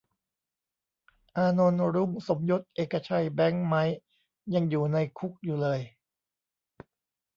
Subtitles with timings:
[1.35, 3.97] "อานนท์ รุ้ง สมยศ เอกชัย แบงค์ ไมค์
[4.53, 5.79] ยังอยู่ในคุกอยู่เลย"